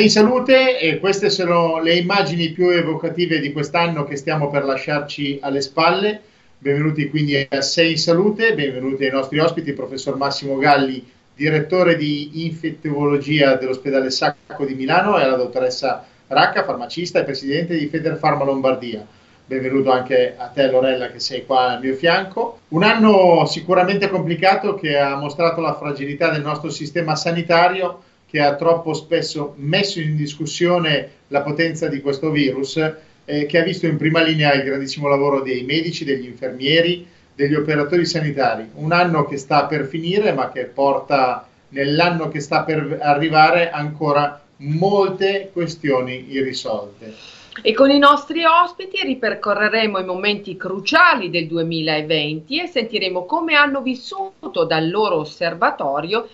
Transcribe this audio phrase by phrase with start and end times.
[0.00, 4.64] Sei in salute e queste sono le immagini più evocative di quest'anno che stiamo per
[4.64, 6.22] lasciarci alle spalle.
[6.56, 12.46] Benvenuti quindi a Sei in salute, benvenuti ai nostri ospiti, professor Massimo Galli, direttore di
[12.46, 19.06] infettivologia dell'ospedale Sacco di Milano e la dottoressa Racca, farmacista e presidente di Federfarma Lombardia.
[19.44, 22.60] Benvenuto anche a te Lorella che sei qua al mio fianco.
[22.68, 28.54] Un anno sicuramente complicato che ha mostrato la fragilità del nostro sistema sanitario che ha
[28.54, 32.76] troppo spesso messo in discussione la potenza di questo virus,
[33.24, 37.54] eh, che ha visto in prima linea il grandissimo lavoro dei medici, degli infermieri, degli
[37.54, 38.68] operatori sanitari.
[38.74, 44.40] Un anno che sta per finire, ma che porta nell'anno che sta per arrivare ancora
[44.58, 47.38] molte questioni irrisolte.
[47.62, 53.82] E con i nostri ospiti ripercorreremo i momenti cruciali del 2020 e sentiremo come hanno
[53.82, 56.28] vissuto dal loro osservatorio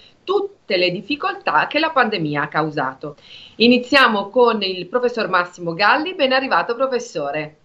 [0.66, 3.14] tutte le difficoltà che la pandemia ha causato.
[3.56, 7.58] Iniziamo con il professor Massimo Galli, ben arrivato professore.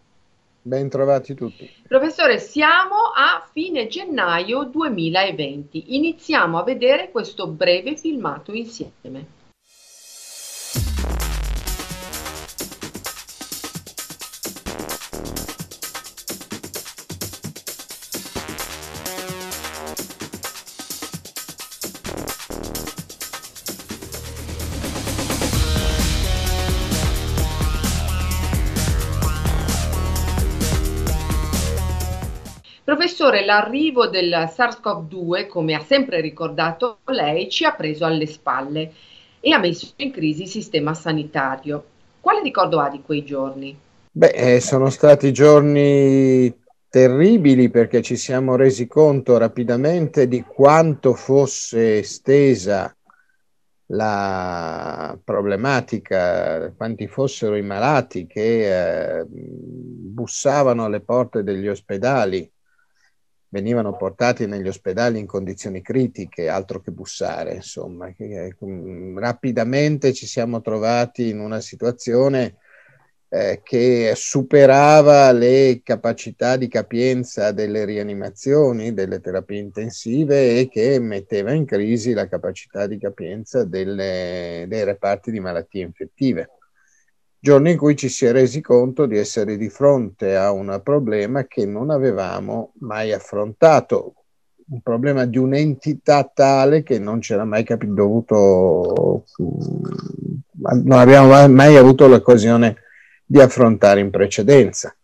[0.61, 1.67] Ben trovati tutti.
[1.87, 5.95] Professore, siamo a fine gennaio 2020.
[5.95, 9.39] Iniziamo a vedere questo breve filmato insieme.
[32.91, 38.91] Professore, l'arrivo del SARS-CoV-2, come ha sempre ricordato lei, ci ha preso alle spalle
[39.39, 41.85] e ha messo in crisi il sistema sanitario.
[42.19, 43.79] Quale ricordo ha di quei giorni?
[44.11, 46.53] Beh, eh, sono stati giorni
[46.89, 52.93] terribili perché ci siamo resi conto rapidamente di quanto fosse estesa
[53.85, 62.51] la problematica, quanti fossero i malati che eh, bussavano alle porte degli ospedali
[63.51, 68.13] venivano portati negli ospedali in condizioni critiche, altro che bussare, insomma.
[68.59, 72.55] Um, rapidamente ci siamo trovati in una situazione
[73.27, 81.51] eh, che superava le capacità di capienza delle rianimazioni, delle terapie intensive e che metteva
[81.51, 86.49] in crisi la capacità di capienza delle, dei reparti di malattie infettive
[87.41, 91.45] giorno in cui ci si è resi conto di essere di fronte a un problema
[91.45, 94.13] che non avevamo mai affrontato,
[94.69, 99.25] un problema di un'entità tale che non c'era mai capito, dovuto,
[100.83, 102.75] non abbiamo mai avuto l'occasione
[103.25, 104.95] di affrontare in precedenza.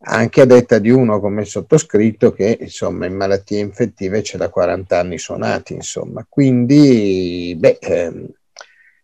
[0.00, 4.96] Anche a detta di uno come sottoscritto che insomma in malattie infettive c'è da 40
[4.96, 6.24] anni suonati, insomma.
[6.28, 8.28] Quindi, beh, ehm,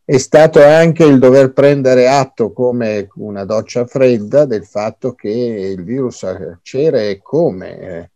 [0.06, 5.82] è stato anche il dover prendere atto come una doccia fredda del fatto che il
[5.82, 6.26] virus
[6.62, 8.10] c'era e come.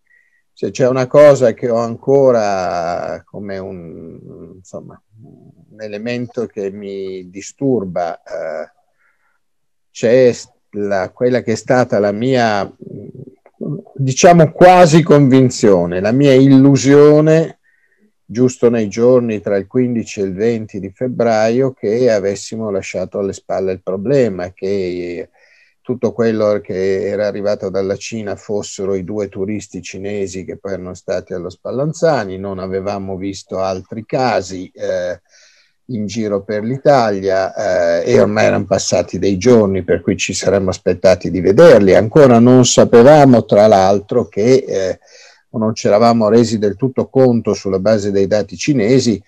[0.52, 8.20] Se c'è una cosa che ho ancora come un, insomma, un elemento che mi disturba,
[8.23, 8.70] eh,
[9.91, 10.34] c'è
[10.73, 12.70] la, quella che è stata la mia,
[13.94, 17.57] diciamo quasi convinzione, la mia illusione
[18.31, 23.33] giusto nei giorni tra il 15 e il 20 di febbraio che avessimo lasciato alle
[23.33, 25.31] spalle il problema, che
[25.81, 30.93] tutto quello che era arrivato dalla Cina fossero i due turisti cinesi che poi erano
[30.93, 34.71] stati allo Spallanzani, non avevamo visto altri casi.
[34.75, 35.21] Eh,
[35.91, 40.69] in giro per l'Italia eh, e ormai erano passati dei giorni per cui ci saremmo
[40.69, 41.95] aspettati di vederli.
[41.95, 44.99] Ancora non sapevamo, tra l'altro, che eh,
[45.53, 49.23] non ci eravamo resi del tutto conto sulla base dei dati cinesi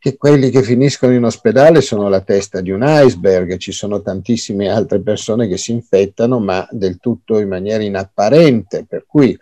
[0.00, 4.70] che quelli che finiscono in ospedale sono la testa di un iceberg, ci sono tantissime
[4.70, 9.38] altre persone che si infettano, ma del tutto in maniera inapparente, per cui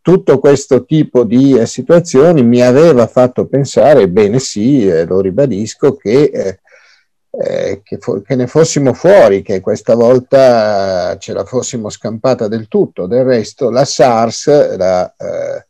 [0.00, 5.94] tutto questo tipo di eh, situazioni mi aveva fatto pensare, bene sì, eh, lo ribadisco,
[5.94, 6.58] che, eh,
[7.34, 13.06] eh che, che, ne fossimo fuori, che questa volta ce la fossimo scampata del tutto.
[13.06, 15.66] Del resto la SARS, la eh,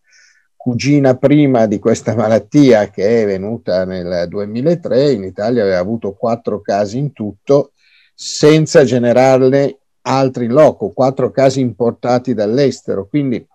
[0.56, 6.60] cugina prima di questa malattia che è venuta nel 2003, in Italia aveva avuto quattro
[6.60, 7.72] casi in tutto,
[8.14, 13.06] senza generarne altri in loco, quattro casi importati dall'estero.
[13.06, 13.46] Quindi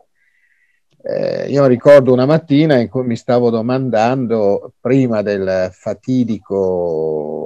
[1.10, 7.37] eh, io ricordo una mattina in cui mi stavo domandando, prima del fatidico,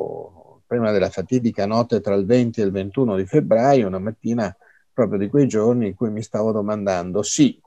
[0.71, 4.55] prima della fatidica notte tra il 20 e il 21 di febbraio, una mattina
[4.93, 7.59] proprio di quei giorni in cui mi stavo domandando, sì,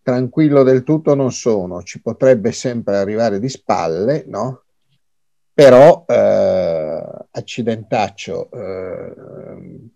[0.00, 4.62] tranquillo del tutto non sono, ci potrebbe sempre arrivare di spalle, no?
[5.52, 7.02] Però, eh,
[7.32, 9.14] accidentaccio, eh,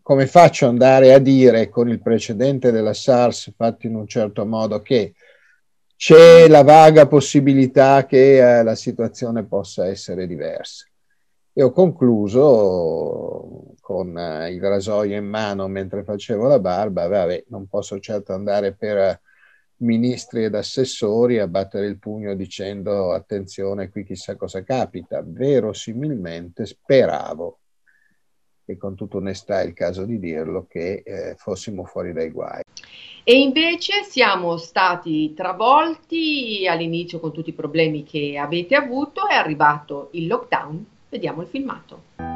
[0.02, 4.44] come faccio ad andare a dire con il precedente della SARS fatto in un certo
[4.44, 5.14] modo che
[5.96, 10.84] c'è la vaga possibilità che eh, la situazione possa essere diversa?
[11.58, 17.66] E ho concluso con eh, il rasoio in mano mentre facevo la barba, vabbè, non
[17.66, 19.22] posso certo andare per
[19.76, 25.22] ministri ed assessori a battere il pugno dicendo attenzione qui chissà cosa capita.
[25.24, 27.60] Verosimilmente speravo,
[28.66, 32.64] e con tutta onestà è il caso di dirlo, che eh, fossimo fuori dai guai.
[33.24, 40.10] E invece siamo stati travolti all'inizio con tutti i problemi che avete avuto, è arrivato
[40.12, 42.35] il lockdown, vediamo il filmato.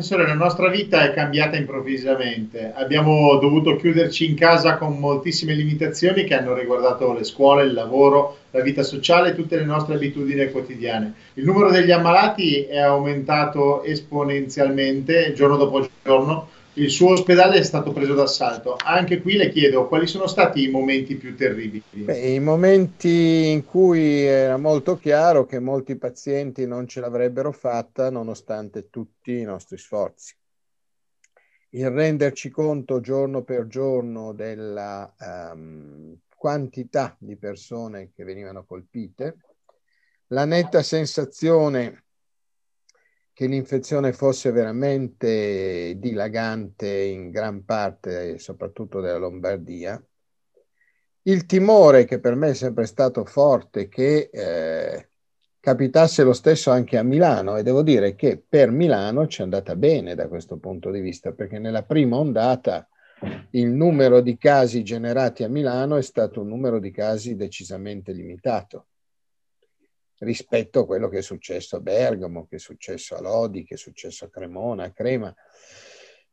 [0.00, 2.72] Professore, la nostra vita è cambiata improvvisamente.
[2.74, 8.38] Abbiamo dovuto chiuderci in casa con moltissime limitazioni che hanno riguardato le scuole, il lavoro,
[8.52, 11.12] la vita sociale e tutte le nostre abitudini quotidiane.
[11.34, 16.48] Il numero degli ammalati è aumentato esponenzialmente giorno dopo giorno
[16.80, 18.76] il suo ospedale è stato preso d'assalto.
[18.82, 21.82] Anche qui le chiedo quali sono stati i momenti più terribili.
[21.90, 28.10] Beh, I momenti in cui era molto chiaro che molti pazienti non ce l'avrebbero fatta
[28.10, 30.34] nonostante tutti i nostri sforzi.
[31.72, 35.14] Il renderci conto giorno per giorno della
[35.52, 39.36] um, quantità di persone che venivano colpite,
[40.28, 42.04] la netta sensazione
[43.40, 49.98] che l'infezione fosse veramente dilagante in gran parte, soprattutto della Lombardia.
[51.22, 55.08] Il timore che per me è sempre stato forte che eh,
[55.58, 59.74] capitasse lo stesso anche a Milano e devo dire che per Milano ci è andata
[59.74, 62.86] bene da questo punto di vista perché nella prima ondata
[63.52, 68.88] il numero di casi generati a Milano è stato un numero di casi decisamente limitato
[70.20, 73.78] rispetto a quello che è successo a Bergamo, che è successo a Lodi, che è
[73.78, 75.34] successo a Cremona, a Crema.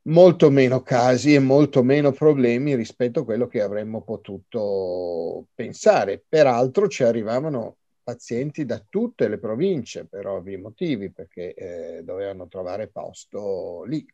[0.04, 6.24] Molto meno casi e molto meno problemi rispetto a quello che avremmo potuto pensare.
[6.28, 12.88] Peraltro ci arrivavano pazienti da tutte le province per ovvi motivi, perché eh, dovevano trovare
[12.88, 14.06] posto lì.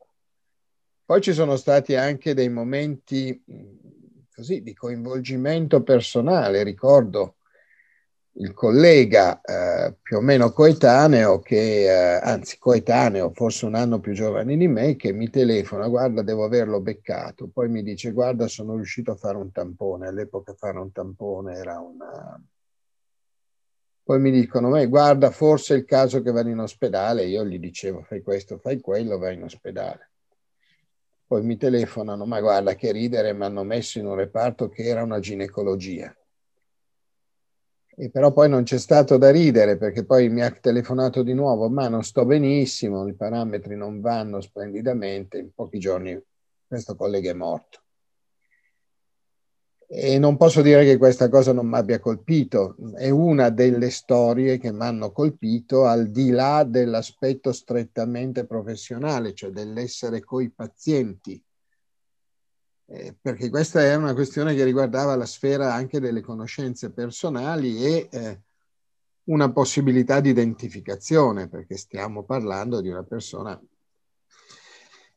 [1.06, 3.44] Poi ci sono stati anche dei momenti
[4.34, 6.64] così di coinvolgimento personale.
[6.64, 7.36] Ricordo
[8.36, 14.14] il collega eh, più o meno coetaneo, che, eh, anzi coetaneo, forse un anno più
[14.14, 17.48] giovane di me, che mi telefona, guarda, devo averlo beccato.
[17.48, 20.08] Poi mi dice, guarda, sono riuscito a fare un tampone.
[20.08, 22.42] All'epoca fare un tampone era una...
[24.06, 27.26] Poi mi dicono, ma guarda, forse è il caso che vada in ospedale.
[27.26, 30.10] Io gli dicevo, fai questo, fai quello, vai in ospedale.
[31.26, 35.04] Poi mi telefonano, ma guarda che ridere, mi hanno messo in un reparto che era
[35.04, 36.14] una ginecologia.
[37.96, 41.70] E però poi non c'è stato da ridere perché poi mi ha telefonato di nuovo,
[41.70, 46.20] ma non sto benissimo, i parametri non vanno splendidamente, in pochi giorni
[46.68, 47.82] questo collega è morto.
[49.88, 54.58] E non posso dire che questa cosa non mi abbia colpito, è una delle storie
[54.58, 61.40] che mi hanno colpito al di là dell'aspetto strettamente professionale, cioè dell'essere coi pazienti,
[62.94, 68.08] eh, perché questa è una questione che riguardava la sfera anche delle conoscenze personali e
[68.12, 68.42] eh,
[69.26, 73.60] una possibilità di identificazione, perché stiamo parlando di una persona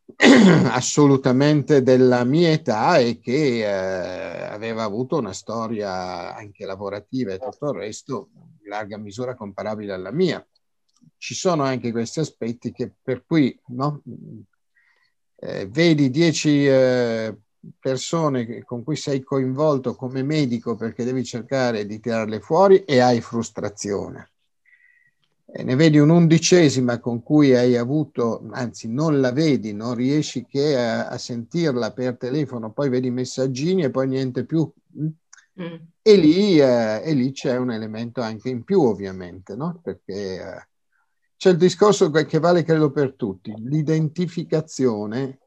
[0.72, 7.72] assolutamente della mia età e che eh, aveva avuto una storia anche lavorativa e tutto
[7.72, 8.30] il resto
[8.62, 10.42] in larga misura comparabile alla mia.
[11.18, 14.02] Ci sono anche questi aspetti che per cui no,
[15.36, 17.36] eh, vedi dieci eh,
[17.78, 23.20] persone con cui sei coinvolto come medico perché devi cercare di tirarle fuori e hai
[23.20, 24.30] frustrazione
[25.48, 30.76] e ne vedi un'undicesima con cui hai avuto, anzi non la vedi, non riesci che
[30.76, 34.70] a, a sentirla per telefono, poi vedi i messaggini e poi niente più.
[35.00, 35.74] Mm.
[36.02, 39.80] E, lì, eh, e, lì, c'è un elemento anche in più ovviamente, no?
[39.82, 40.68] perché eh,
[41.36, 45.38] c'è il discorso che vale credo per tutti, l'identificazione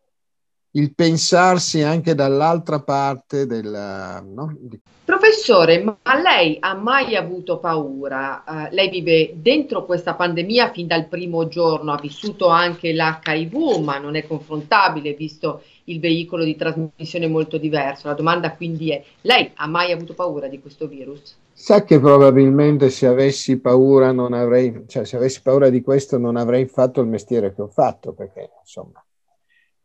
[0.72, 4.24] il pensarsi anche dall'altra parte del...
[4.34, 4.56] No?
[5.04, 8.44] Professore, ma lei ha mai avuto paura?
[8.46, 13.98] Uh, lei vive dentro questa pandemia fin dal primo giorno, ha vissuto anche l'HIV, ma
[13.98, 18.08] non è confrontabile visto il veicolo di trasmissione molto diverso.
[18.08, 21.36] La domanda quindi è, lei ha mai avuto paura di questo virus?
[21.54, 26.38] Sa che probabilmente se avessi paura non avrei, cioè se avessi paura di questo non
[26.38, 29.04] avrei fatto il mestiere che ho fatto, perché insomma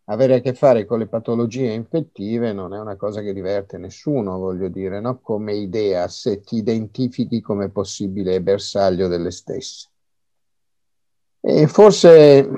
[0.07, 4.39] avere a che fare con le patologie infettive non è una cosa che diverte nessuno,
[4.39, 5.21] voglio dire, no?
[5.21, 9.89] come idea, se ti identifichi come possibile bersaglio delle stesse.
[11.41, 12.49] E forse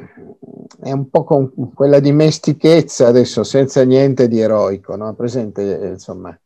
[0.80, 5.14] è un po' con quella dimestichezza adesso, senza niente di eroico, no?
[5.14, 5.62] presente,
[5.92, 6.36] insomma,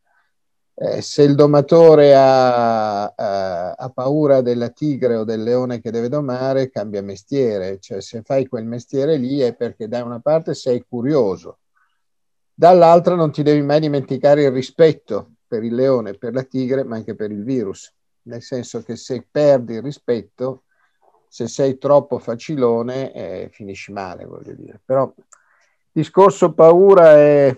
[0.82, 6.08] eh, se il domatore ha, ha, ha, paura della tigre o del leone che deve
[6.08, 7.78] domare, cambia mestiere.
[7.78, 11.58] Cioè, se fai quel mestiere lì è perché da una parte sei curioso,
[12.54, 16.96] dall'altra non ti devi mai dimenticare il rispetto per il leone, per la tigre, ma
[16.96, 17.92] anche per il virus.
[18.22, 20.62] Nel senso che se perdi il rispetto,
[21.28, 24.80] se sei troppo facilone, eh, finisci male, voglio dire.
[24.82, 25.12] Però
[25.92, 27.54] discorso paura è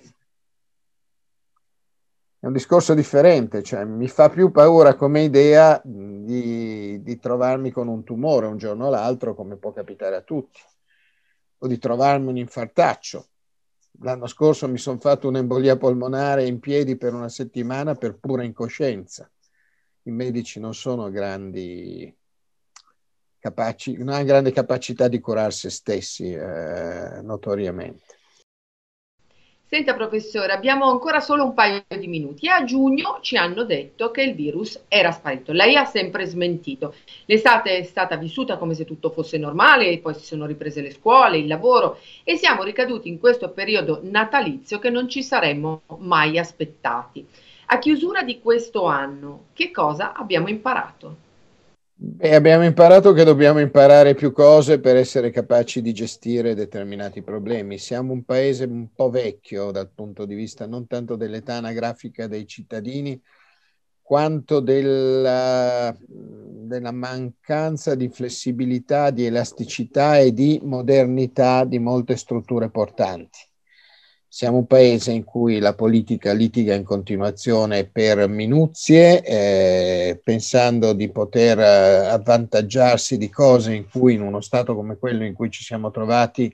[2.43, 7.87] è un discorso differente, cioè mi fa più paura come idea di, di, trovarmi con
[7.87, 10.59] un tumore un giorno o l'altro, come può capitare a tutti,
[11.59, 13.29] o di trovarmi un infartaccio.
[14.01, 19.31] L'anno scorso mi sono fatto un'embolia polmonare in piedi per una settimana per pura incoscienza.
[20.03, 22.13] I medici non sono grandi
[23.39, 28.17] capaci, non hanno grande capacità di curare se stessi, eh, notoriamente.
[29.75, 32.47] Senta professore, abbiamo ancora solo un paio di minuti.
[32.47, 35.53] A giugno ci hanno detto che il virus era sparito.
[35.53, 36.95] Lei ha sempre smentito.
[37.25, 41.39] L'estate è stata vissuta come se tutto fosse normale, poi si sono riprese le scuole,
[41.39, 47.27] il lavoro e siamo ricaduti in questo periodo natalizio che non ci saremmo mai aspettati.
[47.69, 51.32] A chiusura di questo anno, che cosa abbiamo imparato?
[52.05, 57.79] Beh, abbiamo imparato che dobbiamo imparare più cose per essere capaci di gestire determinati problemi.
[57.79, 62.45] Siamo un paese un po' vecchio dal punto di vista non tanto dell'età anagrafica dei
[62.45, 63.23] cittadini,
[64.03, 73.39] quanto della, della mancanza di flessibilità, di elasticità e di modernità di molte strutture portanti.
[74.35, 81.11] Siamo un paese in cui la politica litiga in continuazione per minuzie, eh, pensando di
[81.11, 85.63] poter eh, avvantaggiarsi di cose in cui in uno Stato come quello in cui ci
[85.63, 86.51] siamo trovati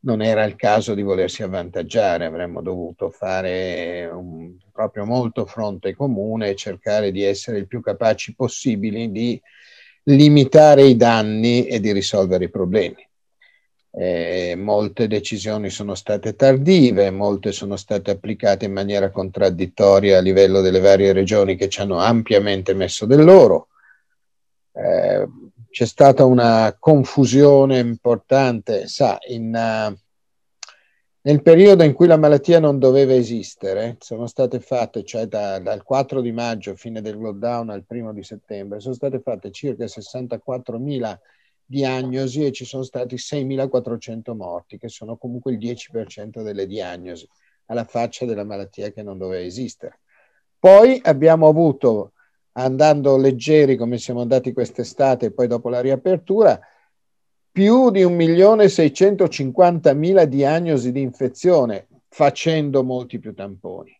[0.00, 6.50] non era il caso di volersi avvantaggiare, avremmo dovuto fare un, proprio molto fronte comune
[6.50, 9.40] e cercare di essere il più capaci possibili di
[10.02, 13.09] limitare i danni e di risolvere i problemi.
[13.92, 20.60] Eh, molte decisioni sono state tardive, molte sono state applicate in maniera contraddittoria a livello
[20.60, 23.68] delle varie regioni che ci hanno ampiamente messo del loro.
[24.72, 25.26] eh,
[25.70, 29.96] c'è stata una confusione importante, sa, in, uh,
[31.22, 35.84] nel periodo in cui la malattia non doveva esistere, sono state fatte, cioè da, dal
[35.84, 41.18] 4 di maggio, fine del lockdown, al primo di settembre, sono state fatte circa 64.000
[41.70, 47.28] diagnosi e ci sono stati 6.400 morti, che sono comunque il 10% delle diagnosi,
[47.66, 50.00] alla faccia della malattia che non doveva esistere.
[50.58, 52.14] Poi abbiamo avuto
[52.52, 56.58] andando leggeri come siamo andati quest'estate e poi dopo la riapertura,
[57.52, 63.96] più di 1.650.000 diagnosi di infezione facendo molti più tamponi.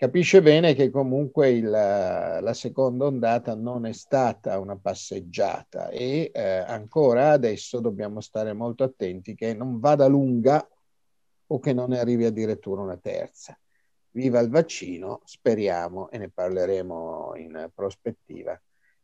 [0.00, 6.42] Capisce bene che comunque il, la seconda ondata non è stata una passeggiata e eh,
[6.42, 10.66] ancora adesso dobbiamo stare molto attenti che non vada lunga
[11.48, 13.54] o che non ne arrivi addirittura una terza
[14.12, 18.58] viva il vaccino, speriamo, e ne parleremo in prospettiva,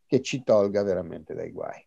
[0.07, 1.87] che ci tolga veramente dai guai.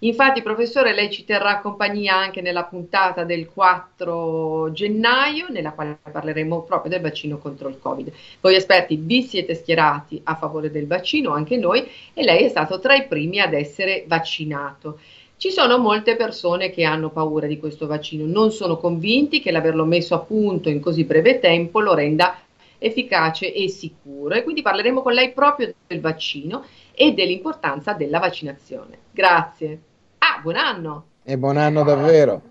[0.00, 6.62] Infatti, professore, lei ci terrà compagnia anche nella puntata del 4 gennaio, nella quale parleremo
[6.62, 8.12] proprio del vaccino contro il Covid.
[8.42, 12.78] Voi esperti vi siete schierati a favore del vaccino, anche noi, e lei è stato
[12.78, 14.98] tra i primi ad essere vaccinato.
[15.38, 19.84] Ci sono molte persone che hanno paura di questo vaccino, non sono convinti che l'averlo
[19.84, 22.38] messo a punto in così breve tempo lo renda
[22.78, 24.34] efficace e sicuro.
[24.34, 28.98] E quindi parleremo con lei proprio del vaccino e dell'importanza della vaccinazione.
[29.10, 29.80] Grazie.
[30.18, 31.04] Ah, buon anno!
[31.22, 32.42] E buon anno davvero!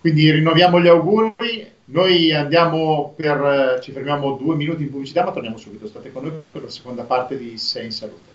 [0.00, 1.34] Quindi rinnoviamo gli auguri.
[1.84, 5.86] Noi andiamo per, ci fermiamo due minuti in pubblicità, ma torniamo subito.
[5.86, 8.31] State con noi per la seconda parte di Sei in Salute.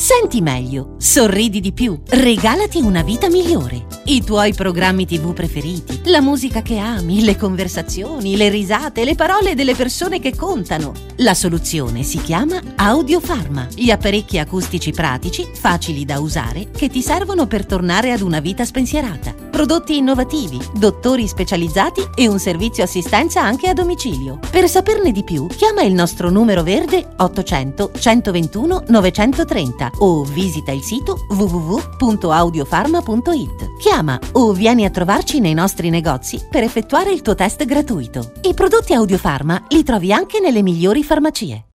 [0.00, 3.84] Senti meglio, sorridi di più, regalati una vita migliore.
[4.06, 9.54] I tuoi programmi tv preferiti, la musica che ami, le conversazioni, le risate, le parole
[9.54, 10.94] delle persone che contano.
[11.16, 17.46] La soluzione si chiama Audiofarma, gli apparecchi acustici pratici, facili da usare, che ti servono
[17.46, 19.39] per tornare ad una vita spensierata.
[19.50, 24.38] Prodotti innovativi, dottori specializzati e un servizio assistenza anche a domicilio.
[24.50, 30.82] Per saperne di più, chiama il nostro numero verde 800 121 930 o visita il
[30.82, 33.76] sito www.audiofarma.it.
[33.78, 38.34] Chiama o vieni a trovarci nei nostri negozi per effettuare il tuo test gratuito.
[38.42, 41.69] I prodotti Audiofarma li trovi anche nelle migliori farmacie.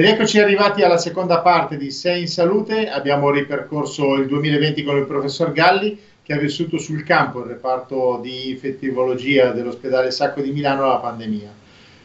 [0.00, 2.88] Ed eccoci arrivati alla seconda parte di Sei in Salute.
[2.88, 8.18] Abbiamo ripercorso il 2020 con il professor Galli che ha vissuto sul campo il reparto
[8.22, 11.50] di infettivologia dell'ospedale Sacco di Milano la pandemia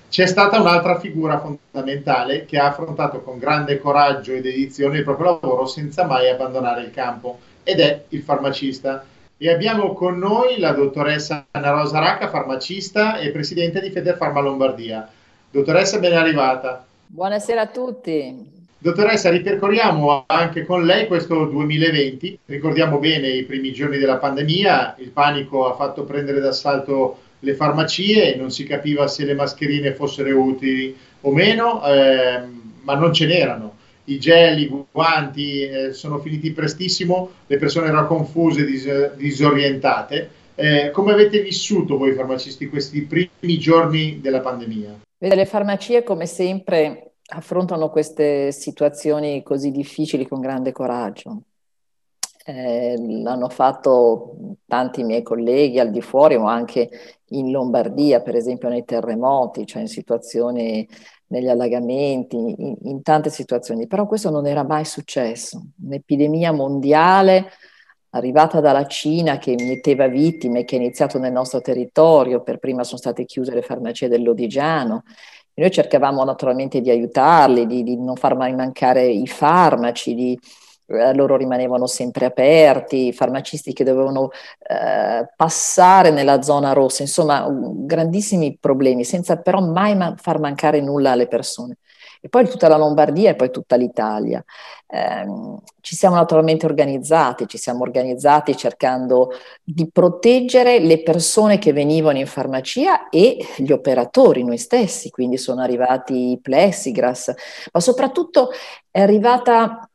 [0.10, 5.40] c'è stata un'altra figura fondamentale che ha affrontato con grande coraggio e dedizione il proprio
[5.42, 9.06] lavoro senza mai abbandonare il campo ed è il farmacista.
[9.38, 15.10] E abbiamo con noi la dottoressa Anna Rosa Racca, farmacista e presidente di Federfarma Lombardia.
[15.50, 16.86] Dottoressa, ben arrivata.
[17.08, 18.54] Buonasera a tutti.
[18.78, 22.40] Dottoressa, ripercorriamo anche con lei questo 2020.
[22.46, 28.36] Ricordiamo bene i primi giorni della pandemia, il panico ha fatto prendere d'assalto le farmacie
[28.36, 32.42] non si capiva se le mascherine fossero utili o meno, eh,
[32.82, 33.74] ma non ce n'erano.
[34.06, 40.30] I gel, i guanti eh, sono finiti prestissimo, le persone erano confuse, dis- disorientate.
[40.56, 45.02] Eh, come avete vissuto voi farmacisti questi primi giorni della pandemia?
[45.18, 51.42] Le farmacie, come sempre, affrontano queste situazioni così difficili con grande coraggio.
[52.48, 54.36] Eh, l'hanno fatto
[54.68, 56.90] tanti miei colleghi al di fuori o anche
[57.30, 60.88] in Lombardia, per esempio nei terremoti, cioè in situazioni
[61.28, 63.88] negli allagamenti, in, in tante situazioni.
[63.88, 65.62] Però questo non era mai successo.
[65.84, 67.50] Un'epidemia mondiale
[68.16, 72.98] arrivata dalla Cina che metteva vittime, che è iniziato nel nostro territorio, per prima sono
[72.98, 75.04] state chiuse le farmacie dell'Odigiano.
[75.54, 80.40] Noi cercavamo naturalmente di aiutarli, di, di non far mai mancare i farmaci, di,
[80.88, 87.48] eh, loro rimanevano sempre aperti, i farmacisti che dovevano eh, passare nella zona rossa, insomma
[87.50, 91.78] grandissimi problemi, senza però mai ma- far mancare nulla alle persone.
[92.22, 94.44] E poi tutta la Lombardia e poi tutta l'Italia.
[94.88, 95.26] Eh,
[95.82, 99.32] ci siamo naturalmente organizzati, ci siamo organizzati cercando
[99.64, 105.62] di proteggere le persone che venivano in farmacia e gli operatori, noi stessi, quindi sono
[105.62, 107.34] arrivati i plessigras,
[107.72, 108.50] ma soprattutto
[108.90, 109.90] è arrivata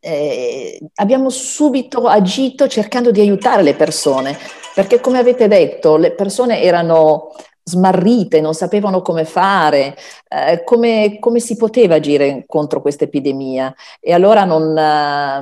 [0.00, 4.36] eh, abbiamo subito agito cercando di aiutare le persone,
[4.74, 7.32] perché come avete detto, le persone erano
[7.70, 9.96] smarrite, non sapevano come fare,
[10.28, 13.74] eh, come, come, si poteva agire contro questa epidemia.
[14.00, 15.40] E allora non, eh,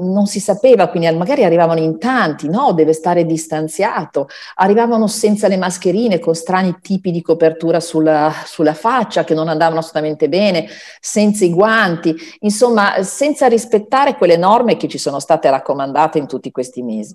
[0.00, 5.56] non, si sapeva, quindi magari arrivavano in tanti, no, deve stare distanziato, arrivavano senza le
[5.56, 10.66] mascherine, con strani tipi di copertura sulla, sulla faccia che non andavano assolutamente bene,
[11.00, 16.50] senza i guanti, insomma, senza rispettare quelle norme che ci sono state raccomandate in tutti
[16.50, 17.14] questi mesi.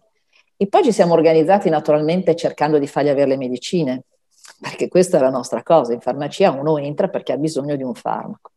[0.61, 4.03] E poi ci siamo organizzati naturalmente cercando di fargli avere le medicine,
[4.59, 5.93] perché questa è la nostra cosa.
[5.93, 8.51] In farmacia uno entra perché ha bisogno di un farmaco.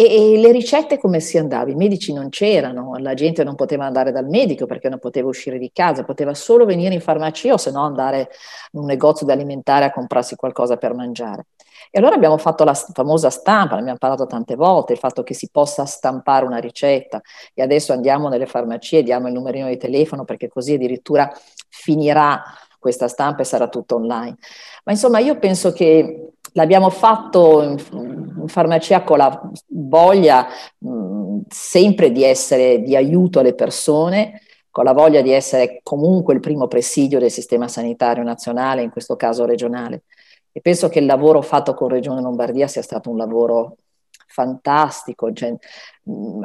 [0.00, 1.70] E, e le ricette come si andava?
[1.70, 5.58] I medici non c'erano, la gente non poteva andare dal medico perché non poteva uscire
[5.58, 8.30] di casa, poteva solo venire in farmacia o se no andare
[8.72, 11.48] in un negozio di alimentare a comprarsi qualcosa per mangiare.
[11.90, 15.34] E allora abbiamo fatto la famosa stampa, ne abbiamo parlato tante volte, il fatto che
[15.34, 17.20] si possa stampare una ricetta
[17.52, 21.30] e adesso andiamo nelle farmacie, diamo il numerino di telefono perché così addirittura
[21.68, 22.42] finirà
[22.80, 24.36] questa stampa e sarà tutto online.
[24.84, 27.78] Ma insomma io penso che l'abbiamo fatto in,
[28.46, 34.40] farmacia con la voglia mh, sempre di essere di aiuto alle persone,
[34.70, 39.14] con la voglia di essere comunque il primo presidio del sistema sanitario nazionale, in questo
[39.14, 40.02] caso regionale.
[40.52, 43.76] E penso che il lavoro fatto con Regione Lombardia sia stato un lavoro
[44.40, 45.32] fantastico.
[45.32, 45.54] Cioè,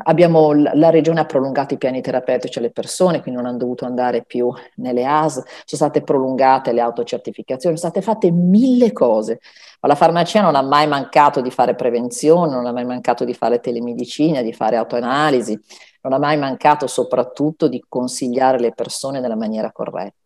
[0.04, 4.24] abbiamo, la regione ha prolungato i piani terapeutici alle persone, quindi non hanno dovuto andare
[4.24, 9.40] più nelle AS, sono state prolungate le autocertificazioni, sono state fatte mille cose.
[9.82, 13.34] Ma la farmacia non ha mai mancato di fare prevenzione, non ha mai mancato di
[13.34, 15.60] fare telemedicina, di fare autoanalisi,
[16.02, 20.25] non ha mai mancato soprattutto di consigliare le persone nella maniera corretta.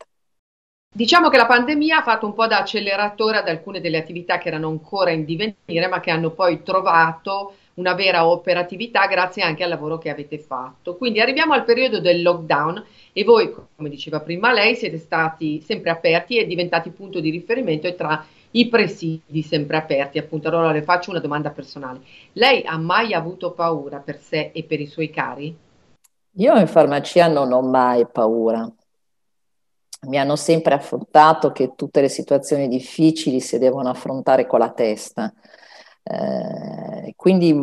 [0.91, 4.47] Diciamo che la pandemia ha fatto un po' da acceleratore ad alcune delle attività che
[4.47, 9.69] erano ancora in divenire, ma che hanno poi trovato una vera operatività grazie anche al
[9.69, 10.97] lavoro che avete fatto.
[10.97, 15.91] Quindi arriviamo al periodo del lockdown e voi, come diceva prima lei, siete stati sempre
[15.91, 20.17] aperti e diventati punto di riferimento e tra i presidi sempre aperti.
[20.17, 22.01] Appunto, allora le faccio una domanda personale.
[22.33, 25.55] Lei ha mai avuto paura per sé e per i suoi cari?
[26.33, 28.67] Io in farmacia non ho mai paura
[30.07, 35.33] mi hanno sempre affrontato che tutte le situazioni difficili si devono affrontare con la testa.
[36.01, 37.53] Eh, quindi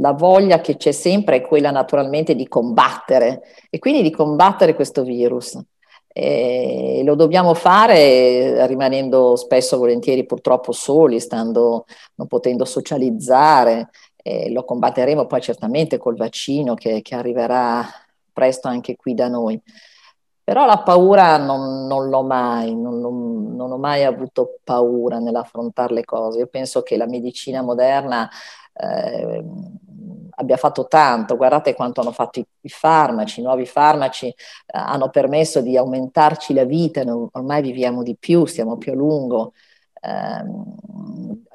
[0.00, 5.02] la voglia che c'è sempre è quella naturalmente di combattere e quindi di combattere questo
[5.02, 5.58] virus.
[6.08, 13.90] E lo dobbiamo fare rimanendo spesso volentieri purtroppo soli, stando, non potendo socializzare.
[14.22, 17.86] E lo combatteremo poi certamente col vaccino che, che arriverà
[18.32, 19.60] presto anche qui da noi.
[20.46, 25.92] Però la paura non, non l'ho mai, non, non, non, ho mai avuto paura nell'affrontare
[25.92, 26.38] le cose.
[26.38, 28.30] Io penso che la medicina moderna
[28.72, 29.44] eh,
[30.36, 34.34] abbia fatto tanto, guardate quanto hanno fatto i, i farmaci, i nuovi farmaci eh,
[34.68, 39.52] hanno permesso di aumentarci la vita, ormai viviamo di più, stiamo più a lungo,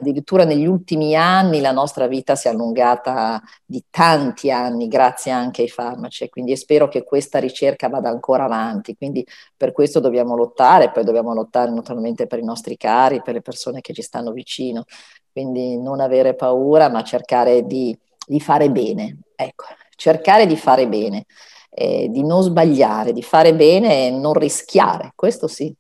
[0.02, 5.62] addirittura negli ultimi anni la nostra vita si è allungata di tanti anni grazie anche
[5.62, 10.92] ai farmaci, quindi spero che questa ricerca vada ancora avanti, quindi per questo dobbiamo lottare,
[10.92, 14.86] poi dobbiamo lottare naturalmente per i nostri cari, per le persone che ci stanno vicino,
[15.32, 21.26] quindi non avere paura ma cercare di, di fare bene, ecco, cercare di fare bene.
[21.74, 25.74] Eh, di non sbagliare, di fare bene e non rischiare, questo sì.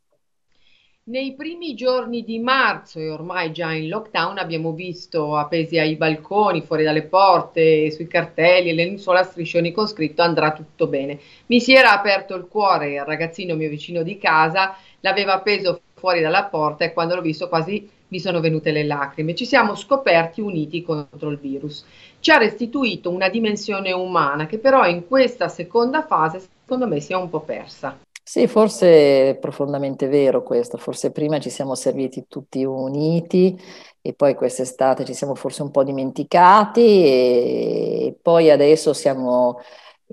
[1.11, 6.61] Nei primi giorni di marzo e ormai già in lockdown abbiamo visto appesi ai balconi,
[6.61, 11.19] fuori dalle porte, sui cartelli e le lenzuola striscioni con scritto andrà tutto bene.
[11.47, 16.21] Mi si era aperto il cuore, il ragazzino mio vicino di casa l'aveva appeso fuori
[16.21, 19.35] dalla porta e quando l'ho visto quasi mi sono venute le lacrime.
[19.35, 21.83] Ci siamo scoperti uniti contro il virus.
[22.21, 27.11] Ci ha restituito una dimensione umana che però in questa seconda fase secondo me si
[27.11, 27.99] è un po' persa.
[28.31, 33.59] Sì, forse è profondamente vero questo, forse prima ci siamo serviti tutti uniti
[34.01, 39.59] e poi quest'estate ci siamo forse un po' dimenticati e poi adesso siamo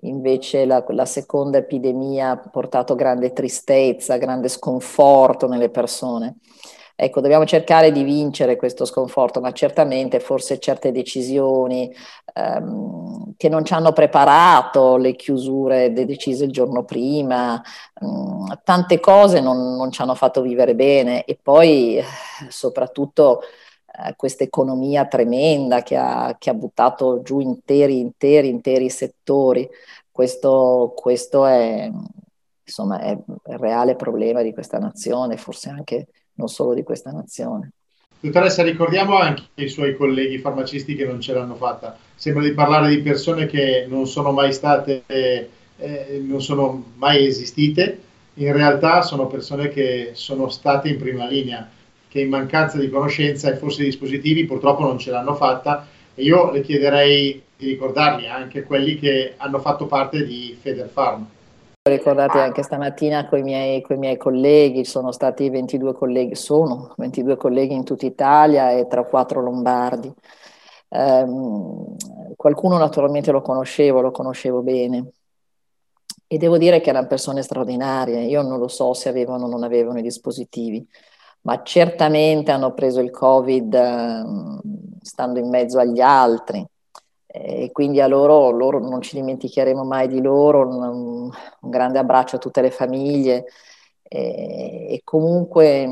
[0.02, 6.38] invece la, la seconda epidemia ha portato grande tristezza, grande sconforto nelle persone.
[7.00, 11.94] Ecco, dobbiamo cercare di vincere questo sconforto, ma certamente forse certe decisioni
[12.34, 17.62] ehm, che non ci hanno preparato, le chiusure decise il giorno prima,
[18.00, 22.02] mh, mm, tante cose non, non, ci hanno fatto vivere bene e poi
[22.48, 23.42] soprattutto
[23.86, 29.68] eh, questa economia tremenda che ha, che ha, buttato giù interi, interi, interi settori.
[30.10, 31.88] Questo, questo è,
[32.64, 36.08] insomma, è il reale problema di questa nazione, forse anche
[36.38, 37.72] non solo di questa nazione.
[38.20, 41.96] Dottoressa, ricordiamo anche i suoi colleghi farmacisti che non ce l'hanno fatta.
[42.16, 45.48] Sembra di parlare di persone che non sono mai state, eh,
[46.24, 48.00] non sono mai esistite.
[48.34, 51.68] In realtà sono persone che sono state in prima linea,
[52.08, 56.22] che in mancanza di conoscenza e forse di dispositivi purtroppo non ce l'hanno fatta e
[56.22, 61.26] io le chiederei di ricordarli anche quelli che hanno fatto parte di Federfarm.
[61.88, 67.74] Ricordate anche stamattina con i miei, miei, colleghi, sono stati 22 colleghi, sono 22 colleghi
[67.74, 70.12] in tutta Italia e tra quattro lombardi.
[70.88, 71.96] Um,
[72.36, 75.12] qualcuno naturalmente lo conoscevo, lo conoscevo bene
[76.26, 78.22] e devo dire che erano persone straordinarie.
[78.22, 80.86] Io non lo so se avevano o non avevano i dispositivi,
[81.42, 84.60] ma certamente hanno preso il Covid um,
[85.00, 86.66] stando in mezzo agli altri
[87.30, 92.36] e quindi a loro, loro, non ci dimenticheremo mai di loro, un, un grande abbraccio
[92.36, 93.44] a tutte le famiglie
[94.02, 95.86] e, e, comunque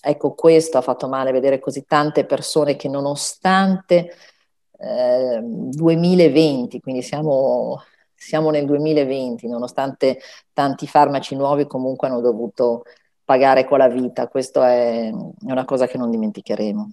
[0.00, 4.14] ecco questo ha fatto male vedere così tante persone che nonostante
[4.78, 7.82] eh, 2020, quindi siamo,
[8.14, 10.20] siamo nel 2020, nonostante
[10.52, 12.84] tanti farmaci nuovi comunque hanno dovuto
[13.24, 16.90] pagare con la vita, questo è, è una cosa che non dimenticheremo.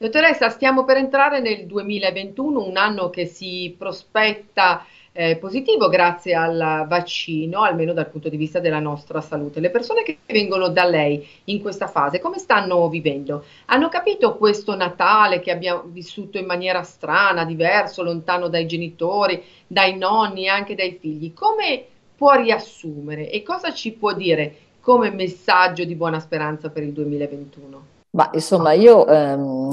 [0.00, 6.86] Dottoressa, stiamo per entrare nel 2021, un anno che si prospetta eh, positivo grazie al
[6.86, 9.58] vaccino, almeno dal punto di vista della nostra salute.
[9.58, 13.44] Le persone che vengono da lei in questa fase, come stanno vivendo?
[13.64, 19.98] Hanno capito questo Natale che abbiamo vissuto in maniera strana, diverso, lontano dai genitori, dai
[19.98, 21.34] nonni e anche dai figli?
[21.34, 21.84] Come
[22.14, 27.97] può riassumere e cosa ci può dire come messaggio di buona speranza per il 2021?
[28.10, 29.68] Ma insomma, io ehm,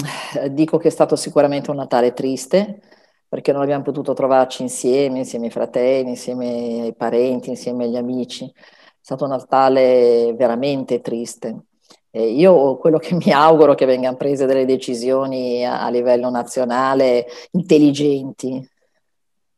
[0.51, 2.81] dico che è stato sicuramente un Natale triste,
[3.27, 8.45] perché non abbiamo potuto trovarci insieme, insieme ai fratelli, insieme ai parenti, insieme agli amici.
[8.45, 8.59] È
[9.01, 11.63] stato un Natale veramente triste.
[12.11, 16.29] E io quello che mi auguro è che vengano prese delle decisioni a, a livello
[16.29, 18.69] nazionale intelligenti,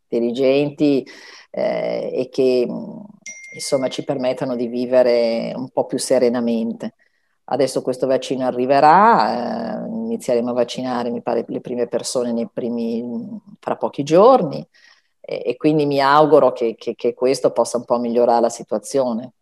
[0.09, 1.05] intelligenti
[1.51, 2.67] eh, e che
[3.53, 6.93] insomma ci permettano di vivere un po' più serenamente.
[7.49, 13.01] Adesso questo vaccino arriverà, eh, inizieremo a vaccinare, mi pare, le prime persone primi,
[13.59, 14.65] fra pochi giorni
[15.21, 19.33] e, e quindi mi auguro che, che, che, questo possa un po' migliorare la situazione,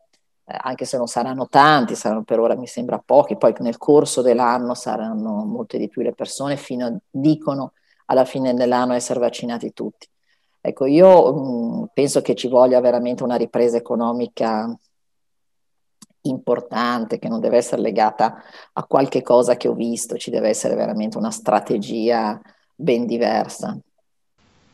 [0.46, 4.22] eh, anche se non saranno tanti, saranno per ora mi sembra pochi, poi nel corso
[4.22, 7.74] dell'anno saranno molte di più le persone, fino a, dicono
[8.06, 10.08] alla fine dell'anno essere vaccinati tutti.
[10.62, 14.78] Ecco, io mh, penso che ci voglia veramente una ripresa economica
[16.28, 20.76] importante, che non deve essere legata a qualche cosa che ho visto, ci deve essere
[20.76, 22.40] veramente una strategia
[22.76, 23.78] ben diversa.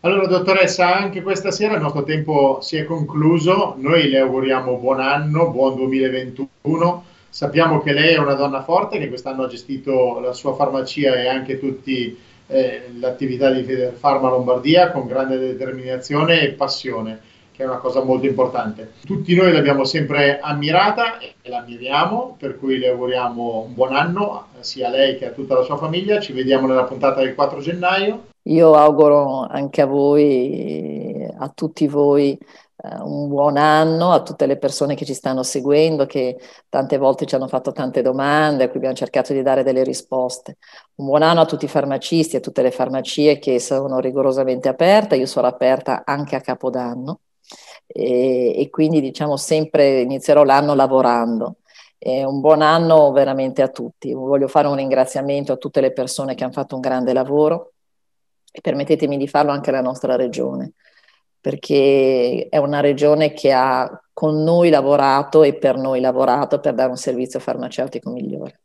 [0.03, 3.75] Allora, dottoressa, anche questa sera il nostro tempo si è concluso.
[3.77, 7.03] Noi le auguriamo buon anno, buon 2021.
[7.29, 11.27] Sappiamo che lei è una donna forte, che quest'anno ha gestito la sua farmacia e
[11.27, 12.15] anche tutte
[12.47, 13.63] eh, l'attività di
[13.95, 18.93] Farma Lombardia con grande determinazione e passione che è una cosa molto importante.
[19.05, 24.87] Tutti noi l'abbiamo sempre ammirata e l'ammiriamo, per cui le auguriamo un buon anno sia
[24.87, 26.19] a lei che a tutta la sua famiglia.
[26.19, 28.29] Ci vediamo nella puntata del 4 gennaio.
[28.43, 32.37] Io auguro anche a voi, a tutti voi,
[32.83, 37.25] eh, un buon anno a tutte le persone che ci stanno seguendo, che tante volte
[37.27, 40.57] ci hanno fatto tante domande, a cui abbiamo cercato di dare delle risposte.
[40.95, 45.17] Un buon anno a tutti i farmacisti, a tutte le farmacie che sono rigorosamente aperte.
[45.17, 47.19] Io sarò aperta anche a Capodanno
[47.87, 51.57] e, e quindi diciamo sempre inizierò l'anno lavorando.
[51.97, 54.11] E un buon anno veramente a tutti.
[54.13, 57.73] Voglio fare un ringraziamento a tutte le persone che hanno fatto un grande lavoro
[58.51, 60.73] e permettetemi di farlo anche alla nostra regione,
[61.39, 66.89] perché è una regione che ha con noi lavorato e per noi lavorato per dare
[66.89, 68.59] un servizio farmaceutico migliore.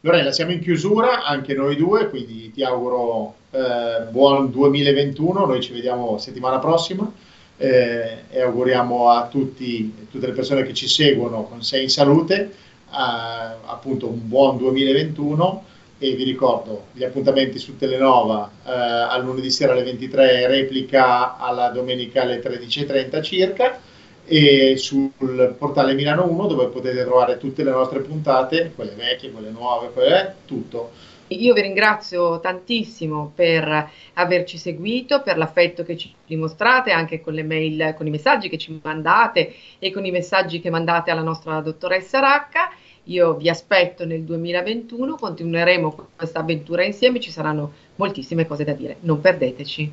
[0.00, 5.72] Lorella, siamo in chiusura, anche noi due, quindi ti auguro eh, buon 2021, noi ci
[5.72, 7.10] vediamo settimana prossima
[7.56, 12.52] eh, e auguriamo a tutti, tutte le persone che ci seguono con Sei in Salute
[12.90, 15.64] a, appunto un buon 2021
[15.98, 21.70] e vi ricordo gli appuntamenti su Telenova eh, al lunedì sera alle 23 replica alla
[21.70, 23.80] domenica alle 13.30 circa
[24.26, 29.50] e sul portale Milano 1 dove potete trovare tutte le nostre puntate, quelle vecchie, quelle
[29.50, 30.90] nuove, quelle tutto
[31.28, 37.42] io vi ringrazio tantissimo per averci seguito, per l'affetto che ci dimostrate, anche con le
[37.42, 41.60] mail, con i messaggi che ci mandate e con i messaggi che mandate alla nostra
[41.60, 42.70] dottoressa Racca.
[43.04, 48.96] Io vi aspetto nel 2021, continueremo questa avventura insieme, ci saranno moltissime cose da dire,
[49.00, 49.92] non perdeteci.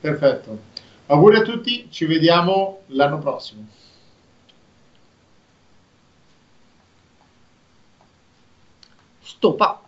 [0.00, 0.58] Perfetto.
[1.06, 3.66] Auguri a tutti, ci vediamo l'anno prossimo.
[9.20, 9.87] Stoppa.